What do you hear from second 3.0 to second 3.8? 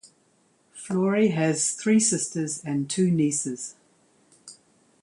nieces.